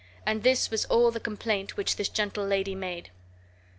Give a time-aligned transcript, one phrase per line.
[0.25, 3.11] And this was all the complaint which this gentle lady made.